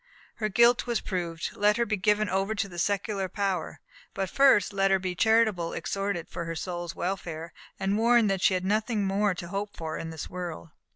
Her 0.37 0.49
guilt 0.49 0.87
was 0.87 0.99
proved; 0.99 1.51
let 1.53 1.77
her 1.77 1.85
be 1.85 1.95
given 1.95 2.27
over 2.27 2.55
to 2.55 2.67
the 2.67 2.79
secular 2.79 3.29
power; 3.29 3.79
but 4.15 4.31
first 4.31 4.73
let 4.73 4.89
her 4.89 4.97
be 4.97 5.13
charitably 5.13 5.77
exhorted 5.77 6.27
for 6.27 6.45
her 6.45 6.55
soul's 6.55 6.95
welfare, 6.95 7.53
and 7.79 7.99
warned 7.99 8.27
that 8.31 8.41
she 8.41 8.55
had 8.55 8.65
nothing 8.65 9.05
more 9.05 9.35
to 9.35 9.49
hope 9.49 9.77
for 9.77 9.99
in 9.99 10.09
this 10.09 10.27
world. 10.27 10.69